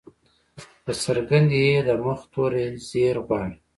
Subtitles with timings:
[0.85, 3.55] د څرګندي ي د مخه توری زير غواړي.